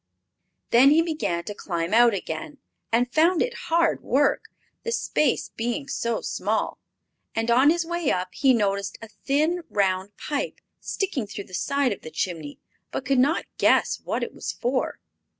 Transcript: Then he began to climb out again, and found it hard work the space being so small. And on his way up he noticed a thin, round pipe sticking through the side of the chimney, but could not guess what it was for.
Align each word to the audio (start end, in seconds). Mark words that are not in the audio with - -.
Then 0.71 0.89
he 0.89 1.03
began 1.03 1.43
to 1.43 1.53
climb 1.53 1.93
out 1.93 2.15
again, 2.15 2.57
and 2.91 3.13
found 3.13 3.43
it 3.43 3.53
hard 3.69 4.01
work 4.01 4.45
the 4.81 4.91
space 4.91 5.49
being 5.49 5.87
so 5.87 6.21
small. 6.21 6.79
And 7.35 7.51
on 7.51 7.69
his 7.69 7.85
way 7.85 8.09
up 8.09 8.29
he 8.33 8.51
noticed 8.51 8.97
a 8.99 9.09
thin, 9.09 9.61
round 9.69 10.17
pipe 10.17 10.57
sticking 10.79 11.27
through 11.27 11.43
the 11.43 11.53
side 11.53 11.93
of 11.93 12.01
the 12.01 12.09
chimney, 12.09 12.59
but 12.89 13.05
could 13.05 13.19
not 13.19 13.45
guess 13.59 13.99
what 14.03 14.23
it 14.23 14.33
was 14.33 14.51
for. 14.51 14.99